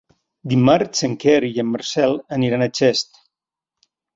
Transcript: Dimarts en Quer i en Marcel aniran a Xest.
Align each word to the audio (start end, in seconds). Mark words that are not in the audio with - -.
Dimarts 0.53 1.05
en 1.09 1.13
Quer 1.25 1.35
i 1.49 1.53
en 1.65 1.69
Marcel 1.75 2.17
aniran 2.39 2.67
a 2.67 2.71
Xest. 2.81 3.25